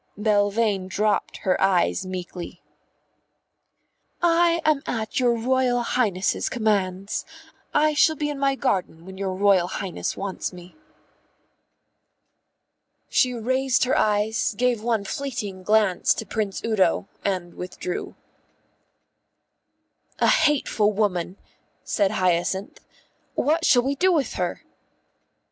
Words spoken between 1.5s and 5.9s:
eyes meekly. "I am at your Royal